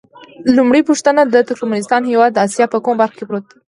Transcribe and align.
لومړۍ 0.55 0.81
پوښتنه: 0.89 1.21
د 1.25 1.35
ترکمنستان 1.49 2.01
هېواد 2.11 2.31
د 2.33 2.37
اسیا 2.47 2.65
په 2.71 2.77
کومه 2.83 2.99
برخه 3.01 3.15
کې 3.17 3.23
پروت 3.27 3.45
دی؟ 3.49 3.57